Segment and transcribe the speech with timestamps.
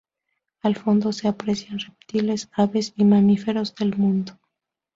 [0.63, 4.39] Al fondo se aprecian reptiles, aves y mamíferos del mundo.